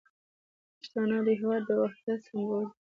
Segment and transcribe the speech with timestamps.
[0.77, 2.73] پښتانه د هیواد د وحدت سمبول دي.